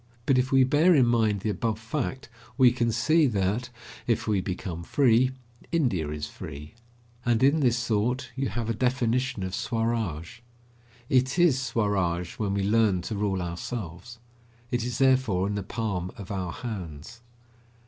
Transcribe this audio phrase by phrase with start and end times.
[0.25, 3.69] But if we bear in mind the above fact we can see that,
[4.07, 5.29] if we become free,
[5.71, 6.73] India is free.
[7.23, 10.39] And in this thought you have a definition of Swaraj.
[11.07, 14.17] It is Swaraj when we learn to rule ourselves.
[14.71, 17.21] It is therefore in the palm of our hands.